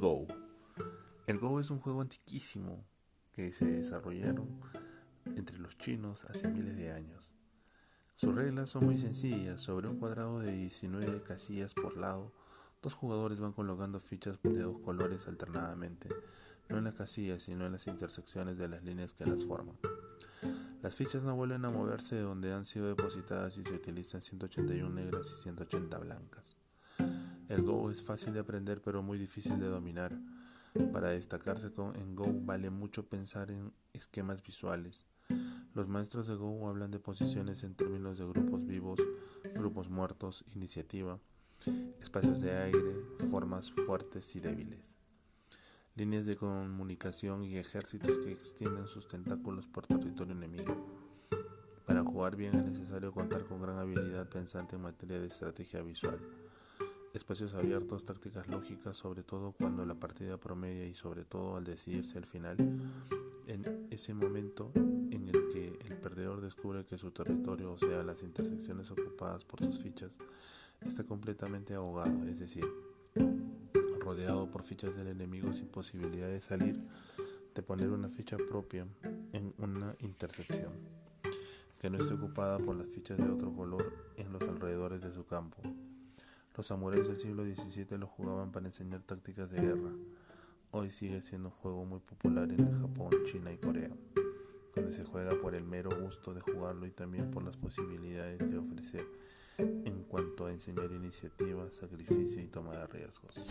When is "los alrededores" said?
84.32-85.00